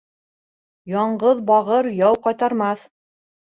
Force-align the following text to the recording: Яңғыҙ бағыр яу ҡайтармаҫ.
Яңғыҙ 0.93 1.45
бағыр 1.51 1.93
яу 2.01 2.19
ҡайтармаҫ. 2.27 2.91